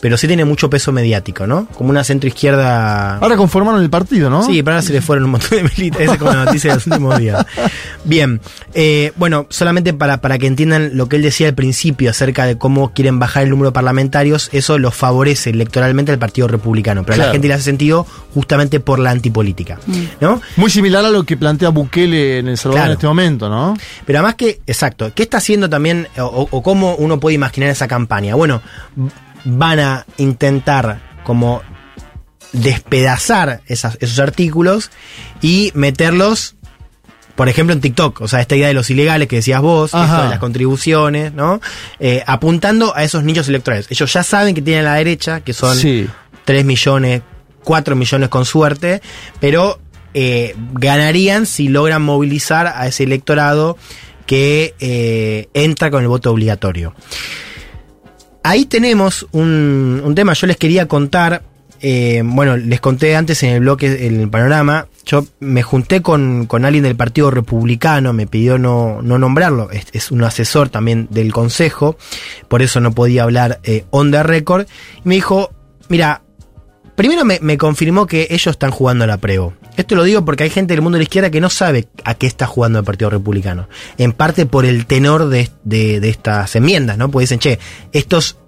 [0.00, 1.66] pero sí tiene mucho peso mediático, ¿no?
[1.76, 3.16] Como una centro izquierda.
[3.16, 4.42] Ahora conformaron el partido, ¿no?
[4.42, 6.04] Sí, pero ahora se le fueron un montón de militares.
[6.06, 7.44] Esa es como la noticia de los últimos días.
[8.04, 8.40] Bien,
[8.74, 12.58] eh, bueno, solamente para, para que entiendan lo que él decía al principio acerca de
[12.58, 17.22] cómo quieren bajar el número de parlamentarios, eso lo favorece electoralmente al Partido Republicano, pero
[17.22, 19.78] a la gente le hace sentido justamente por la antipolítica,
[20.20, 20.40] ¿no?
[20.56, 22.92] Muy similar a lo que plantea Bukele en El Salvador Claro.
[22.92, 23.76] en este momento, ¿no?
[24.04, 27.88] Pero además que, exacto, ¿qué está haciendo también o, o cómo uno puede imaginar esa
[27.88, 28.34] campaña?
[28.34, 28.60] Bueno,
[29.46, 31.62] van a intentar como
[32.52, 34.90] despedazar esas- esos artículos
[35.42, 36.56] y meterlos,
[37.34, 38.20] por ejemplo, en TikTok.
[38.22, 41.60] O sea, esta idea de los ilegales que decías vos, esto de las contribuciones, ¿no?
[42.00, 43.86] Eh, apuntando a esos nichos electorales.
[43.90, 46.06] Ellos ya saben que tienen a la derecha, que son Sí.
[46.44, 47.22] 3 millones,
[47.64, 49.02] 4 millones con suerte,
[49.40, 49.80] pero
[50.18, 53.76] eh, ganarían si logran movilizar a ese electorado
[54.24, 56.94] que eh, entra con el voto obligatorio.
[58.46, 61.42] Ahí tenemos un, tema, yo les quería contar,
[61.80, 66.46] eh, bueno, les conté antes en el bloque, en el panorama, yo me junté con,
[66.46, 71.32] con alguien del Partido Republicano, me pidió no, no nombrarlo, es, un asesor también del
[71.32, 71.98] Consejo,
[72.46, 74.68] por eso no podía hablar eh, on record,
[75.04, 75.50] y me dijo,
[75.88, 76.22] mira,
[76.96, 79.54] Primero me, me confirmó que ellos están jugando a la preo.
[79.76, 82.14] Esto lo digo porque hay gente del mundo de la izquierda que no sabe a
[82.14, 83.68] qué está jugando el Partido Republicano.
[83.98, 87.10] En parte por el tenor de, de- de estas enmiendas, ¿no?
[87.10, 87.58] Porque dicen, che,
[87.92, 88.38] estos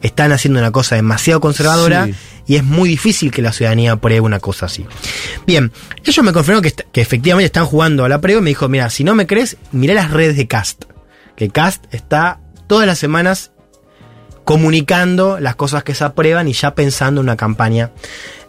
[0.00, 2.14] están haciendo una cosa demasiado conservadora Sí.
[2.48, 4.84] y es muy difícil que la ciudadanía apruebe una cosa así.
[5.46, 5.70] Bien,
[6.04, 8.90] ellos me confirmaron que, que efectivamente están jugando a la prueba y me dijo, mira,
[8.90, 10.86] si no me crees, mirá las redes de Cast.
[11.36, 13.52] Que Cast está todas las semanas
[14.44, 17.90] comunicando las cosas que se aprueban y ya pensando en una campaña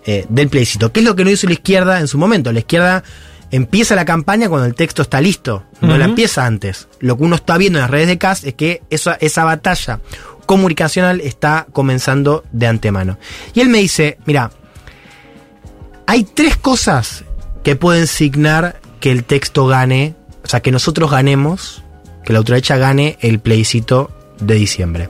[0.05, 0.91] eh, del plebiscito.
[0.91, 2.51] ¿Qué es lo que no hizo la izquierda en su momento?
[2.51, 3.03] La izquierda
[3.51, 6.87] empieza la campaña cuando el texto está listo, no la empieza antes.
[6.99, 9.99] Lo que uno está viendo en las redes de Cast es que esa, esa batalla
[10.45, 13.17] comunicacional está comenzando de antemano.
[13.53, 14.51] Y él me dice, mira,
[16.07, 17.23] hay tres cosas
[17.63, 21.83] que pueden signar que el texto gane, o sea, que nosotros ganemos,
[22.25, 25.09] que la ultraderecha gane el plebiscito de diciembre.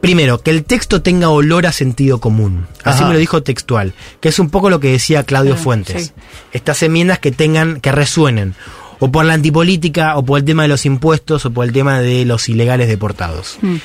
[0.00, 2.66] Primero, que el texto tenga olor a sentido común.
[2.84, 3.08] Así Ajá.
[3.08, 6.06] me lo dijo textual, que es un poco lo que decía Claudio Ah, Fuentes.
[6.06, 6.12] sí.
[6.52, 8.54] Estas enmiendas que tengan, que resuenen,
[8.98, 12.00] o por la antipolítica, o por el tema de los impuestos, o por el tema
[12.00, 13.58] de los ilegales deportados.
[13.62, 13.76] Mm.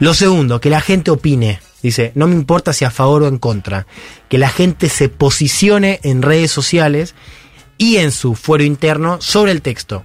[0.00, 1.60] Lo segundo, que la gente opine.
[1.82, 3.86] Dice, no me importa si a favor o en contra.
[4.28, 7.14] Que la gente se posicione en redes sociales
[7.78, 10.04] y en su fuero interno sobre el texto.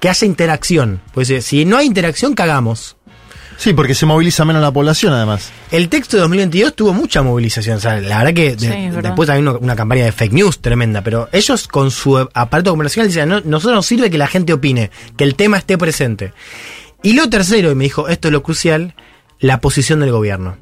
[0.00, 1.00] Que haya interacción.
[1.12, 2.96] Pues dice, si no hay interacción, cagamos.
[3.60, 5.50] Sí, porque se moviliza menos la población, además.
[5.70, 7.76] El texto de 2022 tuvo mucha movilización.
[7.76, 9.10] O sea, la verdad que de- Sí, es verdad.
[9.10, 11.02] después hay una, una campaña de fake news tremenda.
[11.02, 14.90] Pero ellos con su aparato comercial dicen, no, nosotros nos sirve que la gente opine,
[15.14, 16.32] que el tema esté presente.
[17.02, 18.94] Y lo tercero, y me dijo, esto es lo crucial,
[19.40, 20.56] la posición del gobierno.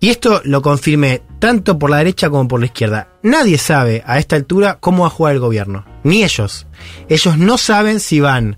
[0.00, 3.08] Y esto lo confirmé tanto por la derecha como por la izquierda.
[3.22, 5.84] Nadie sabe a esta altura cómo va a jugar el gobierno.
[6.04, 6.66] Ni ellos.
[7.10, 8.56] Ellos no saben si van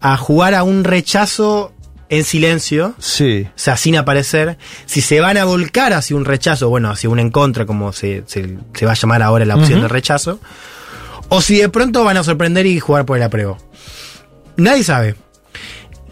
[0.00, 1.72] a jugar a un rechazo
[2.10, 3.46] en silencio, Sí.
[3.48, 7.18] o sea, sin aparecer, si se van a volcar hacia un rechazo, bueno, hacia un
[7.18, 9.82] en contra, como se, se- se va a llamar ahora la opción Ujú.
[9.82, 10.40] de rechazo,
[11.28, 13.58] o si de pronto van a sorprender y jugar por el apruebo.
[14.56, 15.14] Nadie sabe.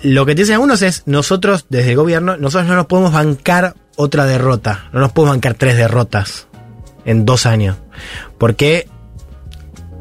[0.02, 3.74] Lo que te dicen algunos es, nosotros, desde el gobierno, nosotros no nos podemos bancar
[3.96, 6.46] otra derrota, no nos podemos bancar tres derrotas
[7.06, 7.76] en dos años,
[8.38, 8.88] porque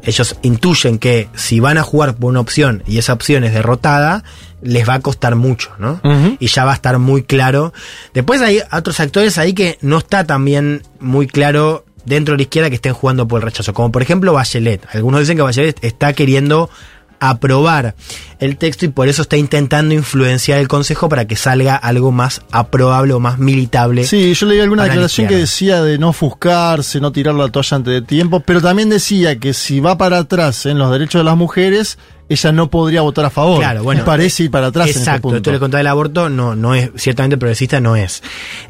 [0.06, 4.24] ellos intuyen que si van a jugar por una opción y esa opción es derrotada,
[4.62, 6.00] les va a costar mucho, ¿no?
[6.38, 7.72] Y ya va a estar muy claro.
[8.14, 12.70] Después hay otros actores ahí que no está también muy claro dentro de la izquierda
[12.70, 14.86] que estén jugando por el rechazo, como por ejemplo Bachelet.
[14.94, 16.70] Algunos dicen que Bachelet está queriendo
[17.20, 17.94] aprobar
[18.38, 22.42] el texto y por eso está intentando influenciar el Consejo para que salga algo más
[22.50, 24.04] aprobable o más militable.
[24.04, 27.92] Sí, yo leí alguna declaración que decía de no ofuscarse, no tirar la toalla antes
[27.92, 31.36] de tiempo, pero también decía que si va para atrás en los derechos de las
[31.36, 33.58] mujeres, ella no podría votar a favor.
[33.60, 34.04] Claro, bueno.
[34.04, 35.36] Parece ir para atrás en este Exacto, punto.
[35.36, 38.22] esto le contaba el aborto, no, no es, ciertamente progresista no es.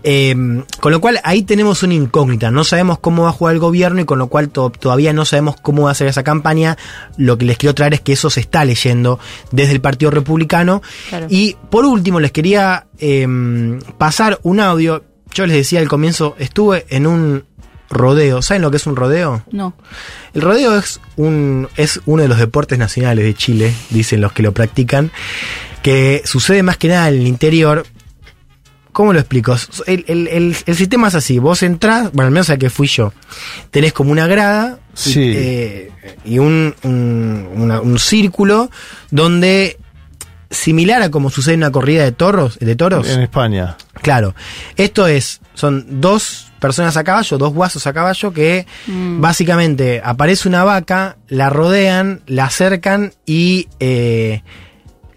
[0.03, 0.35] Eh,
[0.81, 4.01] con lo cual ahí tenemos una incógnita, no sabemos cómo va a jugar el gobierno
[4.01, 6.77] y con lo cual to- todavía no sabemos cómo va a ser esa campaña.
[7.17, 9.19] Lo que les quiero traer es que eso se está leyendo
[9.53, 10.83] desde el Partido Republicano.
[11.09, 11.27] Claro.
[11.31, 13.27] Y por último les quería eh,
[13.99, 15.05] pasar un audio.
[15.33, 17.45] Yo les decía al comienzo, estuve en un
[17.91, 18.43] rodeo.
[18.43, 19.43] ¿Saben lo que es un rodeo?
[19.53, 19.75] No.
[20.35, 24.43] El rodeo es un es uno de los deportes nacionales de Chile, dicen los que
[24.43, 25.11] lo practican,
[25.83, 27.87] que sucede más que nada en el interior.
[28.93, 29.55] ¿Cómo lo explico?
[29.87, 32.87] El, el- el- el sistema es así, vos entrás, bueno, al menos a que fui
[32.87, 33.13] yo,
[33.71, 35.21] tenés como una grada y, Sí.
[35.37, 35.93] eh,
[36.25, 38.71] y un, un, una- un círculo
[39.11, 39.77] donde,
[40.51, 43.77] similar a como sucede en una corrida de toros, de toros, En España.
[44.01, 44.35] Claro,
[44.79, 49.21] esto es, son dos personas a caballo, dos guasos a caballo que Mm.
[49.21, 54.43] básicamente aparece una vaca, la rodean, la acercan y eh,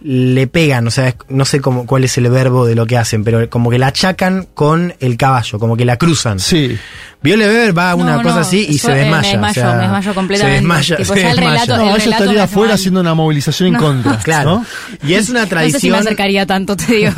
[0.02, 3.24] le pegan, o sea, no sé cómo, cuál es el verbo de lo que hacen,
[3.24, 6.40] pero como que la achacan con el caballo, como que la cruzan.
[6.40, 6.78] Sí.
[7.22, 9.22] Viole Weber va a una No, cosa no, así y eso, se eh, desmaya.
[9.22, 10.56] me desmayo, o sea, me desmayo completamente.
[10.58, 11.62] Se desmaya, Tipo, se ya el desmaya.
[11.66, 14.18] relato- No, ella relato estaría me afuera haciendo una movilización en contra.
[14.24, 14.50] Claro.
[14.50, 14.66] ¿no?
[15.08, 15.96] Y es una No sé si me tradición.
[15.96, 17.12] acercaría tanto, te digo.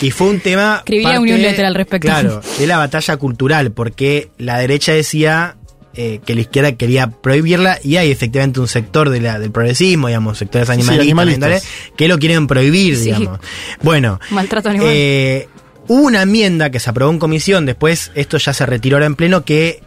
[0.00, 0.76] Y fue un tema.
[0.78, 2.06] Escribiría parte un newsletter al respecto.
[2.06, 5.56] Claro, de la batalla cultural, porque la derecha decía
[6.00, 10.06] eh, que la izquierda quería prohibirla y hay efectivamente un sector de la, del progresismo,
[10.06, 11.44] digamos, sectores animalistas, animalistas.
[11.44, 13.06] ambientales, que lo quieren prohibir, Sí.
[13.06, 13.40] digamos.
[13.82, 14.88] Bueno, Maltrato animal.
[14.90, 15.48] eh,
[15.88, 19.16] hubo una enmienda que se aprobó en comisión, después esto ya se retiró ahora en
[19.16, 19.82] pleno, que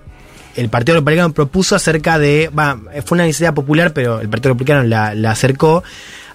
[0.57, 4.83] el Partido Republicano propuso acerca de, va, fue una iniciativa popular, pero el Partido Republicano
[4.83, 5.81] la, la acercó,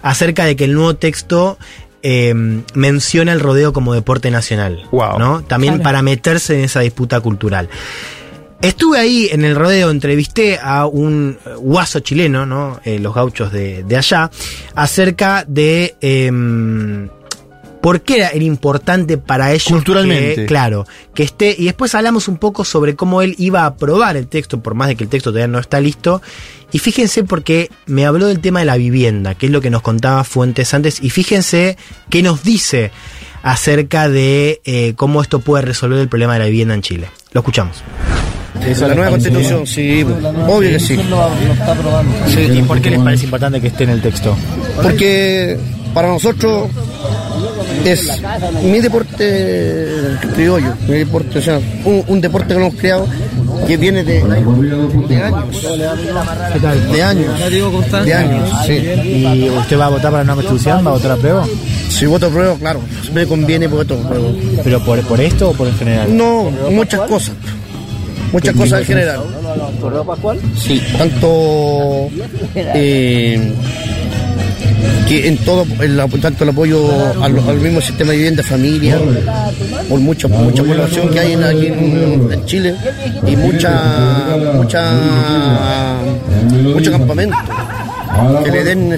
[0.01, 1.59] acerca de que el nuevo texto
[2.01, 2.33] eh,
[2.73, 4.83] menciona el rodeo como deporte nacional.
[4.91, 5.19] Wow.
[5.19, 5.43] ¿no?
[5.43, 5.83] También Claro.
[5.83, 7.69] para meterse en esa disputa cultural.
[8.61, 12.79] Estuve ahí en el rodeo, entrevisté a un eh, guaso chileno, ¿no?
[12.83, 14.31] Eh, los gauchos de, de allá,
[14.73, 17.09] acerca de em,
[17.81, 19.67] ¿Por qué era, era importante para ellos?
[19.67, 20.35] Culturalmente.
[20.35, 21.55] que, claro, que esté.
[21.57, 24.89] Y después hablamos un poco sobre cómo él iba a aprobar el texto, por más
[24.89, 26.21] de que el texto todavía no está listo.
[26.71, 29.83] Y fíjense porque me habló del tema de la vivienda, que es lo que nos
[29.83, 31.01] contaba Fuentes antes.
[31.01, 31.77] Y fíjense
[32.09, 32.91] qué nos dice
[33.41, 37.09] acerca de eh, cómo esto puede resolver el problema de la vivienda en Chile.
[37.31, 37.83] Lo escuchamos.
[38.81, 40.03] La nueva constitución, sí,
[40.47, 40.99] obvio que sí.
[42.53, 44.35] ¿Y por qué les parece importante que esté en el texto?
[44.81, 45.57] Porque
[45.93, 46.69] para nosotros
[47.85, 48.21] es
[48.63, 49.87] mi deporte
[50.35, 53.07] criollo, mi deporte, o sea, un, un deporte que hemos creado
[53.65, 55.61] que viene de, de años.
[56.91, 57.39] De años.
[58.05, 58.73] De años, sí.
[58.73, 60.85] ¿Y usted va a votar para la nueva constitución?
[60.85, 61.45] ¿Va a votar a prueba?
[61.89, 62.79] Si voto prueba, claro,
[63.13, 64.27] me conviene voto prueba.
[64.63, 66.15] ¿Pero por, por esto o por en general?
[66.15, 67.33] No, muchas cosas.
[68.31, 69.19] Muchas cosas en general.
[70.57, 72.09] Sí, tanto
[72.55, 73.53] eh,
[75.07, 76.89] que en todo, el, tanto el apoyo
[77.21, 78.99] al, al mismo sistema de vivienda, familia,
[79.89, 82.75] por mucha mucha población que hay en, aquí en, en Chile
[83.25, 84.91] y mucha mucha
[86.73, 87.37] mucho campamento
[88.43, 88.89] que le den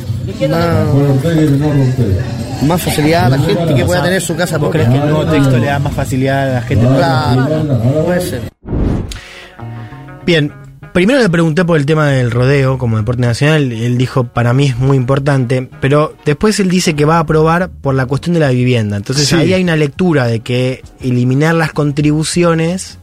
[0.49, 0.87] más,
[2.63, 5.25] más facilidad a la gente que pueda tener su casa ¿Vos crees que el nuevo
[5.25, 6.87] texto le da más facilidad a la gente?
[6.87, 8.41] Claro, puede ser.
[10.29, 10.53] Bien,
[10.93, 14.67] primero le pregunté por el tema del rodeo como deporte nacional, él dijo para mí
[14.67, 18.39] es muy importante, pero después él dice que va a aprobar por la cuestión de
[18.39, 18.97] la vivienda.
[18.97, 19.35] Entonces Sí.
[19.35, 22.99] ahí hay una lectura de que eliminar las contribuciones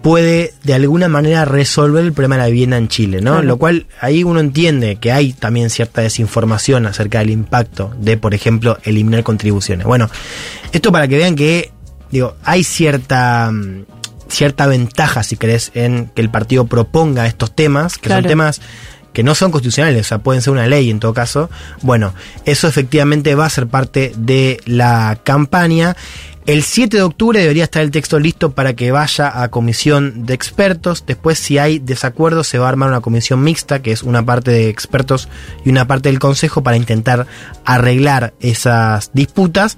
[0.00, 3.42] puede de alguna manera resolver el problema de la vivienda en Chile, ¿no?
[3.42, 8.34] Lo cual ahí uno entiende que hay también cierta desinformación acerca del impacto de, por
[8.34, 9.84] ejemplo, eliminar contribuciones.
[9.84, 10.08] Bueno,
[10.70, 11.72] esto para que vean que,
[12.12, 13.97] digo, hay cierta mm,
[14.28, 18.60] cierta ventaja, si querés, en que el partido proponga estos temas, que son temas
[19.12, 21.50] que no son constitucionales, o sea, pueden ser una ley en todo caso.
[21.82, 22.14] Bueno,
[22.44, 25.96] eso efectivamente va a ser parte de la campaña.
[26.46, 30.34] El 7 de octubre debería estar el texto listo para que vaya a comisión de
[30.34, 31.04] expertos.
[31.06, 34.50] Después, si hay desacuerdos, se va a armar una comisión mixta, que es una parte
[34.50, 35.28] de expertos
[35.64, 37.26] y una parte del consejo, para intentar
[37.64, 39.76] arreglar esas disputas.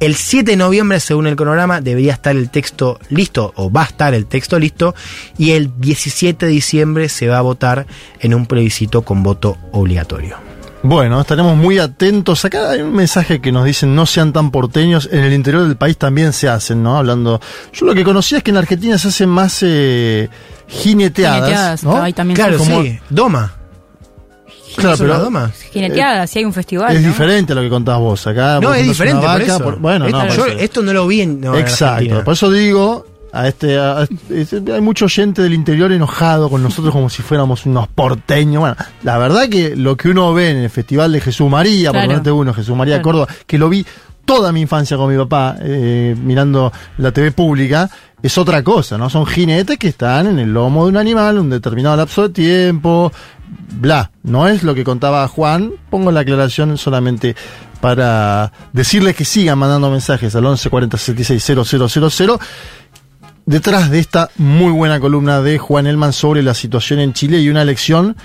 [0.00, 3.86] El 7 de noviembre, según el cronograma, debería estar el texto listo, o va a
[3.86, 4.94] estar el texto listo,
[5.38, 7.86] y el 17 de diciembre se va a votar
[8.20, 10.36] en un plebiscito con voto obligatorio.
[10.82, 12.44] Bueno, estaremos muy atentos.
[12.44, 15.08] Acá hay un mensaje que nos dicen no sean tan porteños.
[15.10, 16.98] En el interior del país también se hacen, ¿no?
[16.98, 17.40] Hablando.
[17.72, 20.28] Yo lo que conocía es que en Argentina se hacen más eh,
[20.66, 21.38] jineteadas.
[21.38, 22.02] Jineteadas, ¿no?
[22.02, 22.98] ahí también Claro, como- sí.
[23.08, 23.54] Doma.
[24.76, 25.52] Claro, ¿Son las pero domas?
[25.72, 26.94] Jineteada, si hay un festival.
[26.96, 27.08] es ¿no?
[27.08, 28.26] diferente a lo que contás vos.
[28.26, 29.62] Acá No, vos es diferente, por vaca, eso.
[29.64, 32.24] por- bueno, esto, no, por yo esto no lo vi en, no, Exacto.
[32.24, 34.06] Por eso digo, a este, a
[34.74, 38.60] hay mucho oyente del interior enojado con nosotros como si fuéramos unos porteños.
[38.60, 41.94] Bueno, la verdad que lo que uno ve en el Festival de Jesús María, por
[41.96, 42.08] Claro.
[42.08, 43.18] ponerte uno, Jesús María de Claro.
[43.26, 43.84] Córdoba, que lo vi
[44.24, 47.90] toda mi infancia con mi papá, eh, mirando la TV pública,
[48.22, 49.10] es otra cosa, ¿no?
[49.10, 53.12] Son jinetes que están en el lomo de un animal un determinado lapso de tiempo,
[53.74, 54.10] bla.
[54.22, 55.72] No es lo que contaba Juan.
[55.90, 57.36] Pongo la aclaración solamente
[57.80, 61.44] para decirles que sigan mandando mensajes al 11 40 76
[62.16, 62.38] 000
[63.46, 67.48] detrás de esta muy buena columna de Juan Elman sobre la situación en Chile y
[67.48, 68.16] una elección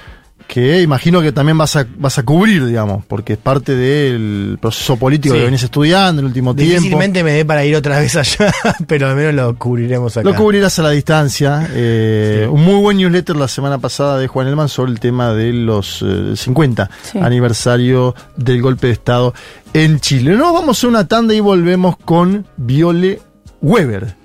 [0.49, 4.97] que imagino que también vas a, vas a cubrir, digamos, porque es parte del proceso
[4.97, 5.39] político Sí.
[5.39, 6.73] que venís estudiando en el último tiempo.
[6.73, 8.51] Difícilmente me dé para ir otra vez allá,
[8.87, 10.27] pero al menos lo cubriremos acá.
[10.27, 11.69] Lo cubrirás a la distancia.
[11.71, 15.53] Eh, Un muy buen newsletter la semana pasada de Juan Elman sobre el tema de
[15.53, 17.19] los eh, 50 Sí.
[17.19, 19.35] aniversario del golpe de Estado
[19.73, 20.35] en Chile.
[20.35, 23.21] Nos vamos a una tanda y volvemos con Viole
[23.61, 24.15] Weber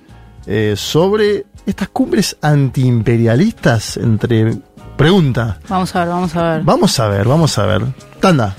[0.47, 4.57] eh, sobre estas cumbres antiimperialistas entre...
[4.97, 5.57] Pregunta.
[5.67, 6.63] Vamos a ver, vamos a ver.
[6.63, 7.81] Vamos a ver, vamos a ver.
[8.19, 8.55] Tanda.